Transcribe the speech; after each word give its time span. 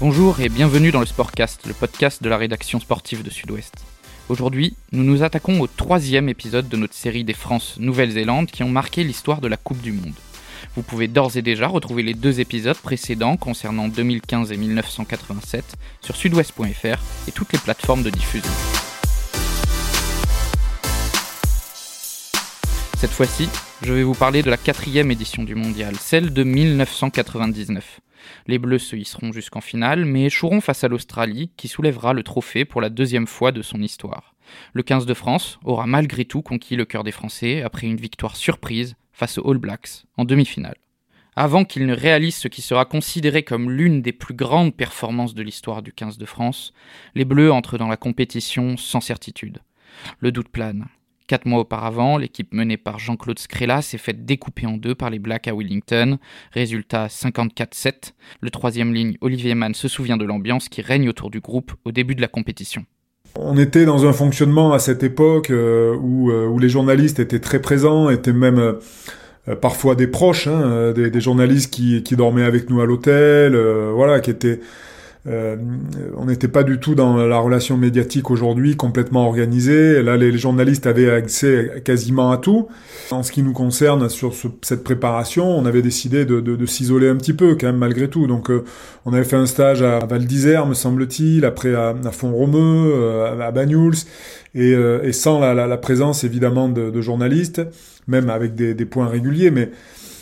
Bonjour 0.00 0.38
et 0.38 0.48
bienvenue 0.48 0.92
dans 0.92 1.00
le 1.00 1.06
Sportcast, 1.06 1.66
le 1.66 1.74
podcast 1.74 2.22
de 2.22 2.28
la 2.28 2.36
rédaction 2.36 2.78
sportive 2.78 3.24
de 3.24 3.30
Sud-Ouest. 3.30 3.74
Aujourd'hui, 4.28 4.76
nous 4.92 5.02
nous 5.02 5.24
attaquons 5.24 5.60
au 5.60 5.66
troisième 5.66 6.28
épisode 6.28 6.68
de 6.68 6.76
notre 6.76 6.94
série 6.94 7.24
des 7.24 7.32
France-Nouvelle-Zélande 7.34 8.46
qui 8.46 8.62
ont 8.62 8.68
marqué 8.68 9.02
l'histoire 9.02 9.40
de 9.40 9.48
la 9.48 9.56
Coupe 9.56 9.80
du 9.80 9.90
Monde. 9.90 10.14
Vous 10.76 10.84
pouvez 10.84 11.08
d'ores 11.08 11.36
et 11.36 11.42
déjà 11.42 11.66
retrouver 11.66 12.04
les 12.04 12.14
deux 12.14 12.38
épisodes 12.38 12.76
précédents 12.76 13.36
concernant 13.36 13.88
2015 13.88 14.52
et 14.52 14.56
1987 14.56 15.64
sur 16.00 16.14
sudouest.fr 16.14 17.02
et 17.26 17.32
toutes 17.32 17.52
les 17.52 17.58
plateformes 17.58 18.04
de 18.04 18.10
diffusion. 18.10 18.52
Cette 22.98 23.10
fois-ci, 23.10 23.48
je 23.82 23.92
vais 23.92 24.04
vous 24.04 24.14
parler 24.14 24.44
de 24.44 24.50
la 24.50 24.56
quatrième 24.56 25.10
édition 25.10 25.42
du 25.42 25.56
mondial, 25.56 25.96
celle 25.98 26.32
de 26.32 26.44
1999. 26.44 27.98
Les 28.46 28.58
Bleus 28.58 28.78
se 28.78 28.96
hisseront 28.96 29.32
jusqu'en 29.32 29.60
finale, 29.60 30.04
mais 30.04 30.24
échoueront 30.26 30.60
face 30.60 30.84
à 30.84 30.88
l'Australie, 30.88 31.50
qui 31.56 31.68
soulèvera 31.68 32.12
le 32.12 32.22
trophée 32.22 32.64
pour 32.64 32.80
la 32.80 32.90
deuxième 32.90 33.26
fois 33.26 33.52
de 33.52 33.62
son 33.62 33.82
histoire. 33.82 34.34
Le 34.72 34.82
15 34.82 35.06
de 35.06 35.14
France 35.14 35.58
aura 35.64 35.86
malgré 35.86 36.24
tout 36.24 36.42
conquis 36.42 36.76
le 36.76 36.84
cœur 36.84 37.04
des 37.04 37.12
Français 37.12 37.62
après 37.62 37.86
une 37.86 37.96
victoire 37.96 38.36
surprise 38.36 38.96
face 39.12 39.38
aux 39.38 39.50
All 39.50 39.58
Blacks 39.58 40.04
en 40.16 40.24
demi-finale. 40.24 40.76
Avant 41.36 41.64
qu'il 41.64 41.86
ne 41.86 41.94
réalise 41.94 42.34
ce 42.34 42.48
qui 42.48 42.62
sera 42.62 42.84
considéré 42.84 43.44
comme 43.44 43.70
l'une 43.70 44.02
des 44.02 44.12
plus 44.12 44.34
grandes 44.34 44.74
performances 44.74 45.34
de 45.34 45.42
l'histoire 45.42 45.82
du 45.82 45.92
15 45.92 46.18
de 46.18 46.26
France, 46.26 46.72
les 47.14 47.24
Bleus 47.24 47.52
entrent 47.52 47.78
dans 47.78 47.86
la 47.86 47.96
compétition 47.96 48.76
sans 48.76 49.00
certitude. 49.00 49.60
Le 50.18 50.32
doute 50.32 50.48
plane. 50.48 50.88
Quatre 51.28 51.44
mois 51.44 51.60
auparavant, 51.60 52.16
l'équipe 52.16 52.54
menée 52.54 52.78
par 52.78 52.98
Jean-Claude 52.98 53.38
Scrella 53.38 53.82
s'est 53.82 53.98
faite 53.98 54.24
découper 54.24 54.66
en 54.66 54.78
deux 54.78 54.94
par 54.94 55.10
les 55.10 55.18
Blacks 55.18 55.46
à 55.46 55.54
Wellington. 55.54 56.16
Résultat 56.52 57.08
54-7. 57.08 58.12
Le 58.40 58.48
troisième 58.48 58.94
ligne, 58.94 59.18
Olivier 59.20 59.54
Mann, 59.54 59.74
se 59.74 59.88
souvient 59.88 60.16
de 60.16 60.24
l'ambiance 60.24 60.70
qui 60.70 60.80
règne 60.80 61.06
autour 61.06 61.30
du 61.30 61.40
groupe 61.40 61.72
au 61.84 61.92
début 61.92 62.14
de 62.14 62.22
la 62.22 62.28
compétition. 62.28 62.86
On 63.36 63.58
était 63.58 63.84
dans 63.84 64.06
un 64.06 64.14
fonctionnement 64.14 64.72
à 64.72 64.78
cette 64.78 65.02
époque 65.02 65.50
euh, 65.50 65.94
où, 66.00 66.30
euh, 66.30 66.46
où, 66.46 66.58
les 66.58 66.70
journalistes 66.70 67.20
étaient 67.20 67.40
très 67.40 67.60
présents, 67.60 68.08
étaient 68.08 68.32
même 68.32 68.58
euh, 68.58 69.54
parfois 69.54 69.96
des 69.96 70.06
proches, 70.06 70.46
hein, 70.46 70.92
des, 70.92 71.10
des, 71.10 71.20
journalistes 71.20 71.70
qui, 71.70 72.02
qui, 72.02 72.16
dormaient 72.16 72.42
avec 72.42 72.70
nous 72.70 72.80
à 72.80 72.86
l'hôtel, 72.86 73.54
voilà, 73.94 74.20
qui 74.20 74.30
étaient 74.30 74.60
euh, 75.26 75.56
on 76.16 76.26
n'était 76.26 76.48
pas 76.48 76.62
du 76.62 76.78
tout 76.78 76.94
dans 76.94 77.16
la 77.16 77.38
relation 77.38 77.76
médiatique 77.76 78.30
aujourd'hui 78.30 78.76
complètement 78.76 79.26
organisée. 79.26 80.02
Là, 80.02 80.16
les, 80.16 80.36
journalistes 80.38 80.86
avaient 80.86 81.10
accès 81.10 81.82
quasiment 81.84 82.30
à 82.30 82.38
tout. 82.38 82.68
En 83.10 83.22
ce 83.22 83.32
qui 83.32 83.42
nous 83.42 83.52
concerne, 83.52 84.08
sur 84.08 84.32
cette 84.62 84.84
préparation, 84.84 85.46
on 85.46 85.66
avait 85.66 85.82
décidé 85.82 86.24
de, 86.24 86.66
s'isoler 86.66 87.08
un 87.08 87.16
petit 87.16 87.32
peu 87.32 87.56
quand 87.56 87.66
même 87.66 87.76
malgré 87.76 88.08
tout. 88.08 88.26
Donc, 88.26 88.50
euh, 88.50 88.64
on 89.04 89.12
avait 89.12 89.24
fait 89.24 89.36
un 89.36 89.46
stage 89.46 89.82
à 89.82 89.98
Val 90.00 90.24
d'Isère, 90.24 90.66
me 90.66 90.74
semble-t-il, 90.74 91.44
après 91.44 91.74
à, 91.74 91.94
à 92.04 92.10
Font-Romeu, 92.10 92.92
euh, 92.94 93.40
à 93.40 93.50
Banyuls, 93.50 93.96
et, 94.54 95.12
sans 95.12 95.40
la, 95.40 95.76
présence 95.76 96.24
évidemment 96.24 96.68
de, 96.68 97.00
journalistes, 97.00 97.62
même 98.06 98.30
avec 98.30 98.54
des, 98.54 98.74
des 98.74 98.84
points 98.84 99.06
réguliers, 99.06 99.50
mais 99.50 99.70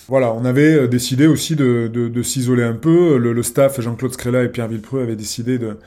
voilà, 0.09 0.33
on 0.33 0.45
avait 0.45 0.75
euh, 0.75 0.89
décidé 0.89 1.27
aussi 1.27 1.57
de, 1.57 1.89
de, 1.89 2.23
s'isoler 2.23 2.63
un 2.63 2.75
peu. 2.75 3.19
Le, 3.19 3.43
staff, 3.43 3.81
Jean-Claude 3.81 4.13
Scrella 4.13 4.45
et 4.45 4.49
Pierre 4.49 4.69
Villepreux, 4.69 5.03
avaient 5.03 5.17
décidé 5.17 5.59
de 5.59 5.79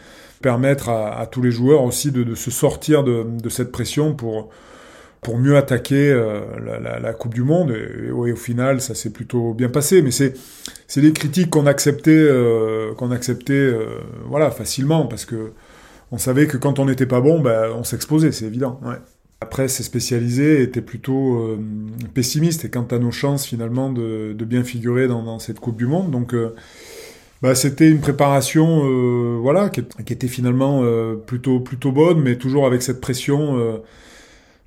permettre 0.42 0.90
à, 0.90 1.26
tous 1.28 1.42
les 1.42 1.52
joueurs 1.52 1.84
aussi 1.84 2.12
de, 2.12 2.36
se 2.36 2.52
sortir 2.52 3.04
de, 3.04 3.50
cette 3.50 3.72
pression 3.72 4.14
pour, 4.14 4.50
pour 5.22 5.38
mieux 5.38 5.56
attaquer 5.56 6.12
euh, 6.12 6.42
la, 7.02 7.14
Coupe 7.14 7.34
du 7.34 7.44
Monde. 7.44 7.72
Et, 7.72 8.12
au 8.12 8.36
final, 8.36 8.82
ça 8.82 8.94
s'est 8.94 9.12
plutôt 9.12 9.54
bien 9.54 9.70
passé. 9.70 10.02
Mais 10.02 10.12
c'est 10.12 10.34
c'est 10.88 11.02
des 11.02 11.14
critiques 11.14 11.50
qu'on 11.50 11.68
acceptait 11.68 12.12
euh, 12.12 12.94
qu'on 12.96 13.12
acceptait 13.12 13.72
voilà 14.26 14.52
facilement 14.52 15.06
parce 15.06 15.26
que 15.26 15.52
on 16.12 16.18
savait 16.18 16.48
que 16.48 16.58
quand 16.58 16.80
on 16.80 16.86
n'était 16.86 17.06
pas 17.06 17.22
bon, 17.22 17.40
ben, 17.40 17.70
on 17.76 17.84
s'exposait, 17.84 18.32
c'est 18.32 18.46
évident. 18.46 18.80
Ouais. 18.84 18.96
La 19.42 19.48
presse 19.48 19.82
spécialisée 19.82 20.62
était 20.62 20.82
plutôt 20.82 21.38
euh, 21.38 21.58
pessimiste 22.14 22.66
et 22.66 22.70
quant 22.70 22.84
à 22.92 23.00
nos 23.00 23.12
chances 23.12 23.46
finalement 23.46 23.90
de, 23.90 24.36
bien 24.40 24.66
figurer 24.66 25.08
dans, 25.08 25.40
cette 25.40 25.62
Coupe 25.62 25.78
du 25.78 25.88
Monde. 25.88 26.12
Donc 26.12 26.34
euh, 26.34 26.54
bah, 27.42 27.56
c'était 27.56 27.90
une 27.90 28.02
préparation 28.02 28.84
euh, 28.84 29.38
voilà 29.42 29.70
qui, 29.70 29.82
qui, 30.06 30.12
était 30.12 30.28
finalement 30.28 30.84
plutôt 31.26 31.62
plutôt 31.62 31.94
bonne, 31.94 32.20
mais 32.20 32.36
toujours 32.36 32.68
avec 32.68 32.82
cette 32.82 33.00
pression 33.00 33.82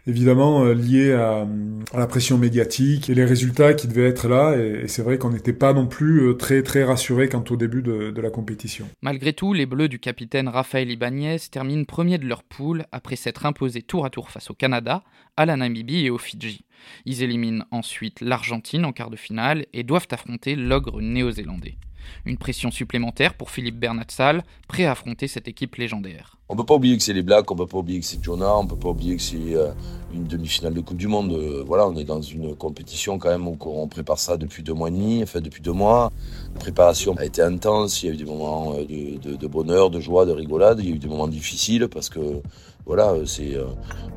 évidemment 0.06 0.64
euh, 0.64 0.74
lié 0.74 1.12
à, 1.12 1.46
la 1.94 2.06
pression 2.06 2.38
médiatique 2.38 3.10
et 3.10 3.14
les 3.14 3.24
résultats 3.24 3.74
qui 3.74 3.88
devaient 3.88 4.08
être 4.08 4.28
là. 4.28 4.56
Et, 4.56 4.88
c'est 4.88 5.02
vrai 5.02 5.18
qu'on 5.18 5.30
n'était 5.30 5.52
pas 5.52 5.72
non 5.72 5.86
plus 5.86 6.28
euh, 6.28 6.34
très 6.34 6.62
très 6.62 6.84
rassuré 6.84 7.28
quant 7.28 7.44
au 7.50 7.56
début 7.56 7.82
de, 7.82 8.20
la 8.20 8.30
compétition. 8.30 8.88
Malgré 9.00 9.32
tout, 9.32 9.52
les 9.52 9.66
Bleus 9.66 9.88
du 9.88 9.98
capitaine 9.98 10.48
Raphaël 10.48 10.90
Ibanez 10.90 11.38
terminent 11.50 11.84
premier 11.84 12.18
de 12.18 12.26
leur 12.26 12.44
poule 12.44 12.84
après 12.92 13.16
s'être 13.16 13.46
imposés 13.46 13.82
tour 13.82 14.04
à 14.04 14.10
tour 14.10 14.30
face 14.30 14.50
au 14.50 14.54
Canada, 14.54 15.02
à 15.36 15.44
la 15.44 15.56
Namibie 15.56 16.04
et 16.04 16.10
au 16.10 16.18
Fidji. 16.18 16.64
Ils 17.04 17.22
éliminent 17.22 17.64
ensuite 17.70 18.20
l'Argentine 18.20 18.84
en 18.84 18.92
quart 18.92 19.10
de 19.10 19.16
finale 19.16 19.66
et 19.72 19.82
doivent 19.82 20.08
affronter 20.10 20.54
l'ogre 20.54 21.00
néo-zélandais. 21.00 21.76
Une 22.24 22.36
pression 22.36 22.70
supplémentaire 22.70 23.34
pour 23.34 23.50
Philippe 23.50 23.78
Bernatsal, 23.78 24.42
prêt 24.68 24.84
à 24.84 24.92
affronter 24.92 25.28
cette 25.28 25.48
équipe 25.48 25.76
légendaire. 25.76 26.36
On 26.48 26.56
peut 26.56 26.64
pas 26.64 26.74
oublier 26.74 26.98
que 26.98 27.02
c'est 27.02 27.14
les 27.14 27.22
Blacks, 27.22 27.50
on 27.50 27.56
peut 27.56 27.66
pas 27.66 27.78
oublier 27.78 27.98
que 28.00 28.04
c'est 28.04 28.22
Jonah, 28.22 28.58
on 28.58 28.66
peut 28.66 28.76
pas 28.76 28.90
oublier 28.90 29.16
que 29.16 29.22
c'est 29.22 29.54
euh, 29.54 29.72
une 30.12 30.26
demi-finale 30.26 30.74
de 30.74 30.80
Coupe 30.80 30.98
du 30.98 31.08
Monde. 31.08 31.32
Euh, 31.32 31.64
voilà, 31.66 31.86
on 31.86 31.96
est 31.96 32.04
dans 32.04 32.20
une 32.20 32.54
compétition 32.54 33.18
quand 33.18 33.30
même 33.30 33.48
où 33.48 33.56
on 33.64 33.88
prépare 33.88 34.18
ça 34.18 34.36
depuis 34.36 34.62
deux 34.62 34.74
mois 34.74 34.88
et 34.88 34.90
demi, 34.90 35.22
enfin 35.22 35.40
depuis 35.40 35.62
deux 35.62 35.72
mois. 35.72 36.12
La 36.54 36.60
préparation 36.60 37.14
a 37.16 37.24
été 37.24 37.40
intense, 37.40 38.02
il 38.02 38.06
y 38.06 38.10
a 38.10 38.12
eu 38.12 38.18
des 38.18 38.26
moments 38.26 38.74
euh, 38.76 38.84
de, 38.84 39.46
bonheur, 39.46 39.88
de 39.88 39.98
joie, 39.98 40.26
de 40.26 40.32
rigolade, 40.32 40.80
il 40.80 40.90
y 40.90 40.92
a 40.92 40.94
eu 40.94 40.98
des 40.98 41.08
moments 41.08 41.28
difficiles 41.28 41.88
parce 41.88 42.10
que 42.10 42.42
voilà, 42.86 43.14
c'est 43.26 43.56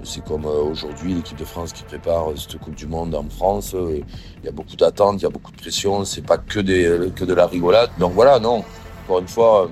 c'est 0.03 0.23
comme 0.23 0.45
aujourd'hui 0.45 1.13
l'équipe 1.15 1.37
de 1.37 1.45
France 1.45 1.73
qui 1.73 1.83
prépare 1.83 2.27
cette 2.35 2.59
Coupe 2.59 2.75
du 2.75 2.87
Monde 2.87 3.15
en 3.15 3.27
France. 3.29 3.75
Il 3.75 4.45
y 4.45 4.47
a 4.47 4.51
beaucoup 4.51 4.75
d'attentes, 4.75 5.21
il 5.21 5.23
y 5.23 5.27
a 5.27 5.29
beaucoup 5.29 5.51
de 5.51 5.57
pression, 5.57 6.05
c'est 6.05 6.25
pas 6.25 6.37
que 6.37 6.59
des 6.59 7.11
que 7.15 7.25
de 7.25 7.33
la 7.33 7.47
rigolade. 7.47 7.89
Donc 7.99 8.13
voilà, 8.13 8.39
non. 8.39 8.63
Encore 9.03 9.19
une 9.19 9.27
fois, 9.27 9.69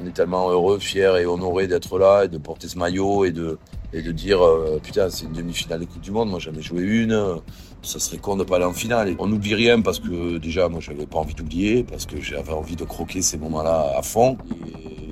on 0.00 0.06
est 0.06 0.12
tellement 0.12 0.50
heureux, 0.50 0.78
fiers 0.78 1.20
et 1.20 1.26
honorés 1.26 1.66
d'être 1.66 1.98
là 1.98 2.24
et 2.24 2.28
de 2.28 2.38
porter 2.38 2.68
ce 2.68 2.78
maillot 2.78 3.24
et 3.26 3.30
de, 3.30 3.58
et 3.92 4.02
de 4.02 4.12
dire 4.12 4.44
euh, 4.44 4.80
putain 4.82 5.10
c'est 5.10 5.26
une 5.26 5.32
demi-finale 5.32 5.80
de 5.80 5.84
Coupe 5.84 6.00
du 6.00 6.10
Monde, 6.10 6.30
moi 6.30 6.38
j'en 6.38 6.52
joué 6.60 6.82
une, 6.82 7.40
ça 7.82 7.98
serait 7.98 8.18
con 8.18 8.36
de 8.36 8.44
pas 8.44 8.56
aller 8.56 8.64
en 8.64 8.72
finale. 8.72 9.14
on 9.18 9.26
n'oublie 9.26 9.54
rien 9.54 9.80
parce 9.80 9.98
que 9.98 10.38
déjà 10.38 10.68
moi 10.68 10.80
j'avais 10.80 11.06
pas 11.06 11.18
envie 11.18 11.34
d'oublier, 11.34 11.82
parce 11.84 12.06
que 12.06 12.20
j'avais 12.20 12.52
envie 12.52 12.76
de 12.76 12.84
croquer 12.84 13.22
ces 13.22 13.38
moments-là 13.38 13.94
à 13.96 14.02
fond. 14.02 14.36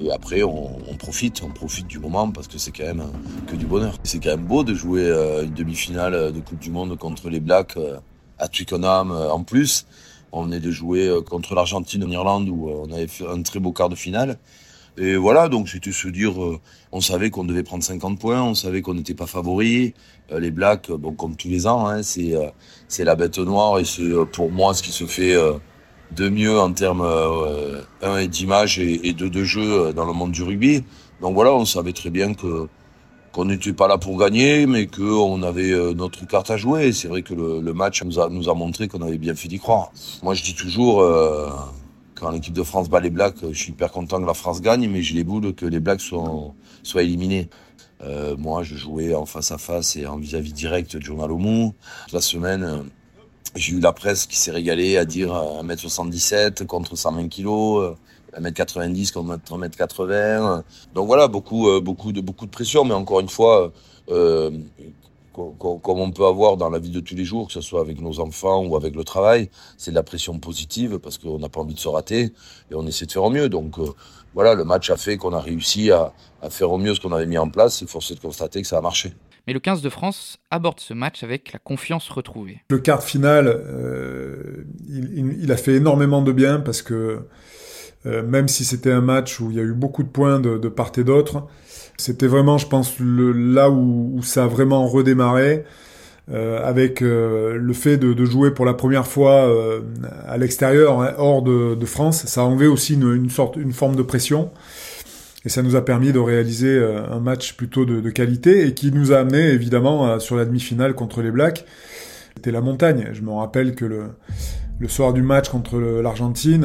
Et 0.00 0.12
après 0.12 0.44
on, 0.44 0.78
profite, 0.97 1.43
on 1.43 1.50
profite 1.50 1.88
du 1.88 1.99
moment 1.99 2.31
parce 2.31 2.47
que 2.47 2.59
c'est 2.59 2.71
quand 2.71 2.84
même 2.84 3.05
que 3.49 3.56
du 3.56 3.67
bonheur. 3.67 3.94
C'est 4.05 4.22
quand 4.22 4.31
même 4.31 4.47
beau 4.47 4.62
de 4.62 4.75
jouer 4.75 5.05
euh, 5.05 5.44
une 5.44 5.55
demi-finale 5.55 6.33
de 6.33 6.41
Coupe 6.41 6.61
du 6.61 6.71
Monde 6.71 6.97
contre 6.97 7.31
les 7.31 7.41
Blacks 7.41 7.77
euh, 7.77 7.99
à 8.38 8.47
Twickenham 8.47 9.11
en 9.11 9.43
plus. 9.43 9.87
On 10.31 10.43
venait 10.43 10.61
de 10.61 10.71
jouer 10.71 11.11
contre 11.28 11.55
l'Argentine 11.55 12.05
en 12.05 12.11
Irlande 12.11 12.49
où 12.49 12.69
on 12.69 12.93
avait 12.93 13.06
fait 13.09 13.27
un 13.27 13.43
très 13.43 13.59
beau 13.59 13.72
quart 13.72 13.88
de 13.88 13.97
finale. 13.97 14.38
Et 15.01 15.17
voilà, 15.17 15.49
donc 15.49 15.69
c'était 15.69 15.93
se 15.93 16.09
dire, 16.09 16.43
euh, 16.43 16.59
on 16.91 17.01
savait 17.01 17.31
qu'on 17.31 17.45
devait 17.45 17.63
prendre 17.63 17.85
50 17.85 18.19
points, 18.19 18.43
on 18.43 18.55
savait 18.55 18.83
qu'on 18.83 18.95
n'était 18.95 19.15
pas 19.15 19.27
favori. 19.27 19.95
Euh, 20.33 20.41
les 20.41 20.51
Blacks, 20.51 20.91
bon, 20.91 21.13
comme 21.13 21.37
tous 21.37 21.49
les 21.49 21.69
ans, 21.69 21.87
hein, 21.87 22.03
c'est 22.03 22.35
euh, 22.35 22.49
c'est 22.89 23.05
la 23.05 23.15
bête 23.15 23.39
noire 23.39 23.79
et 23.79 23.85
c'est 23.85 24.11
pour 24.33 24.51
moi 24.51 24.75
ce 24.75 24.83
qui 24.83 24.91
se 24.91 25.05
fait 25.07 25.37
de 26.17 26.29
mieux 26.29 26.59
en 26.59 26.73
termes 26.73 27.07
un 28.03 28.19
et 28.19 28.29
d'image 28.29 28.79
et, 28.79 29.13
de 29.13 29.45
jeu 29.45 29.93
dans 29.93 30.07
le 30.07 30.13
monde 30.13 30.33
du 30.33 30.43
rugby. 30.43 30.83
Donc 31.21 31.35
voilà, 31.35 31.53
on 31.53 31.65
savait 31.65 31.93
très 31.93 32.11
bien 32.11 32.33
qu'on 32.35 33.45
n'était 33.45 33.75
pas 33.75 33.89
là 33.89 33.99
pour 33.99 34.19
gagner, 34.19 34.67
mais 34.67 34.87
qu'on 34.87 35.43
avait 35.43 35.73
notre 35.95 36.27
carte 36.27 36.51
à 36.51 36.57
jouer. 36.57 36.93
C'est 36.93 37.09
vrai 37.09 37.23
que 37.23 37.35
le, 37.35 37.61
le, 37.61 37.73
match 37.75 38.03
nous 38.03 38.19
a, 38.19 38.31
nous 38.31 38.49
a 38.49 38.55
montré 38.55 38.89
qu'on 38.89 39.03
avait 39.03 39.19
bien 39.19 39.35
fait 39.35 39.49
d'y 39.49 39.59
croire. 39.59 39.93
Moi, 40.23 40.33
je 40.35 40.43
dis 40.43 40.55
toujours, 40.55 41.03
quand 42.19 42.31
l'équipe 42.31 42.53
de 42.53 42.62
France 42.62 42.88
bat 42.88 43.00
les 43.00 43.11
Blacks, 43.11 43.37
je 43.43 43.59
suis 43.59 43.73
hyper 43.73 43.93
content 43.93 44.20
que 44.20 44.26
la 44.26 44.35
France 44.35 44.61
gagne, 44.61 44.88
mais 44.88 45.03
j'ai 45.03 45.15
les 45.15 45.25
boules 45.25 45.55
que 45.55 45.67
les 45.67 45.81
Blacks 45.81 46.00
soient, 46.00 46.55
soient 46.82 47.03
éliminés. 47.03 47.49
Euh, 48.03 48.37
moi, 48.37 48.62
je 48.62 48.76
jouais 48.76 49.15
en 49.15 49.26
face 49.26 49.50
à 49.50 49.59
face 49.59 49.97
et 49.97 50.06
en 50.06 50.17
vis-à-vis 50.17 50.53
direct 50.53 50.97
de 50.97 51.03
Journal 51.03 51.31
Mou. 51.31 51.75
La 52.12 52.20
semaine, 52.20 52.85
j'ai 53.55 53.75
eu 53.75 53.81
la 53.81 53.93
presse 53.93 54.26
qui 54.26 54.37
s'est 54.37 54.50
régalée 54.50 54.97
à 54.97 55.05
dire 55.05 55.32
1m77 55.32 56.67
contre 56.67 56.97
120 56.97 57.29
kg, 57.29 57.97
1m90 58.37 59.12
contre 59.12 59.38
1m80. 59.56 60.62
Donc 60.94 61.06
voilà, 61.06 61.29
beaucoup, 61.29 61.69
euh, 61.69 61.81
beaucoup 61.81 62.12
de, 62.12 62.20
beaucoup 62.20 62.47
de 62.47 62.50
pression, 62.50 62.85
mais 62.85 62.94
encore 62.94 63.20
une 63.20 63.29
fois, 63.29 63.73
euh, 64.11 64.50
comme 65.58 66.00
on 66.00 66.11
peut 66.11 66.26
avoir 66.26 66.56
dans 66.56 66.70
la 66.70 66.79
vie 66.79 66.90
de 66.90 67.00
tous 67.00 67.14
les 67.14 67.25
jours, 67.25 67.46
que 67.46 67.52
ce 67.52 67.61
soit 67.61 67.81
avec 67.81 68.00
nos 68.00 68.20
enfants 68.20 68.64
ou 68.64 68.76
avec 68.76 68.94
le 68.94 69.05
travail, 69.05 69.50
c'est 69.76 69.90
de 69.90 69.96
la 69.96 70.02
pression 70.02 70.38
positive 70.38 70.99
parce 70.99 71.19
qu'on 71.19 71.38
n'a 71.38 71.49
pas 71.49 71.61
envie 71.61 71.75
de 71.75 71.81
se 71.81 71.88
rater 71.88 72.32
et 72.70 72.75
on 72.75 72.87
essaie 72.87 73.06
de 73.06 73.12
faire 73.12 73.25
au 73.25 73.31
mieux. 73.31 73.49
Donc 73.49 73.79
euh, 73.79 73.87
voilà, 74.35 74.55
le 74.55 74.64
match 74.64 74.90
a 74.90 74.96
fait 74.96 75.17
qu'on 75.17 75.32
a 75.32 75.40
réussi 75.40 75.90
à, 75.90 76.12
faire 76.50 76.70
au 76.70 76.79
mieux 76.79 76.94
ce 76.94 77.00
qu'on 77.00 77.12
avait 77.12 77.26
mis 77.26 77.38
en 77.38 77.49
place 77.49 77.82
et 77.82 77.87
force 77.87 78.11
est 78.11 78.14
de 78.14 78.20
constater 78.20 78.62
que 78.62 78.69
ça 78.69 78.79
a 78.79 78.81
marché. 78.81 79.12
Mais 79.46 79.55
le 79.55 79.61
15 79.61 79.81
de 79.81 79.88
France 79.88 80.38
aborde 80.50 80.79
ce 80.79 80.93
match 80.93 81.23
avec 81.23 81.52
la 81.52 81.58
confiance 81.58 82.08
retrouvée. 82.11 82.61
Le 82.69 82.79
quart 82.79 82.99
de 82.99 83.05
finale, 83.05 83.49
euh, 83.49 84.67
il, 84.88 85.50
a 85.50 85.56
fait 85.56 85.75
énormément 85.75 86.20
de 86.20 86.32
bien 86.32 86.61
parce 86.61 86.82
que 86.82 87.26
même 88.26 88.49
si 88.49 88.64
c'était 88.64 88.93
un 88.93 89.00
match 89.00 89.40
où 89.40 89.50
il 89.50 89.56
y 89.56 89.60
a 89.60 89.62
eu 89.62 89.72
beaucoup 89.72 90.02
de 90.02 90.08
points 90.08 90.40
de, 90.40 90.58
de 90.58 90.69
part 90.69 90.93
et 90.96 91.05
d'autre. 91.05 91.46
C'était 91.96 92.28
vraiment, 92.28 92.58
je 92.58 92.66
pense, 92.69 92.99
le, 93.00 93.32
là 93.32 93.70
où, 93.70 94.12
où, 94.14 94.22
ça 94.22 94.44
a 94.44 94.46
vraiment 94.46 94.87
redémarré. 94.87 95.64
Euh, 96.31 96.62
avec 96.62 97.00
euh, 97.00 97.56
le 97.56 97.72
fait 97.72 97.96
de, 97.96 98.12
de, 98.12 98.25
jouer 98.26 98.50
pour 98.50 98.66
la 98.66 98.75
première 98.75 99.06
fois 99.06 99.46
euh, 99.46 99.81
à 100.26 100.37
l'extérieur, 100.37 101.00
hein, 101.00 101.14
hors 101.16 101.40
de, 101.40 101.75
de, 101.75 101.87
France, 101.87 102.26
ça 102.26 102.43
a 102.43 102.44
enlevé 102.44 102.66
aussi 102.66 102.94
une, 102.94 103.14
une, 103.14 103.31
sorte, 103.31 103.56
une 103.56 103.72
forme 103.72 103.96
de 103.96 104.02
pression. 104.02 104.50
Et 105.46 105.49
ça 105.49 105.62
nous 105.62 105.75
a 105.75 105.82
permis 105.82 106.12
de 106.12 106.19
réaliser 106.19 106.69
euh, 106.69 107.00
un 107.10 107.20
match 107.20 107.55
plutôt 107.55 107.87
de, 107.87 108.02
de, 108.02 108.10
qualité 108.10 108.66
et 108.66 108.75
qui 108.75 108.93
nous 108.93 109.12
a 109.12 109.20
amené 109.20 109.49
évidemment 109.49 110.20
sur 110.20 110.37
la 110.37 110.44
demi-finale 110.44 110.94
contre 110.94 111.22
les 111.22 111.31
Blacks. 111.31 111.64
C'était 112.37 112.52
la 112.52 112.60
montagne. 112.60 113.08
Je 113.14 113.22
me 113.22 113.31
rappelle 113.31 113.75
que 113.75 113.87
le, 113.87 114.02
le 114.81 114.89
soir 114.89 115.13
du 115.13 115.23
match 115.23 115.49
contre 115.49 115.79
l'Argentine, 115.79 116.65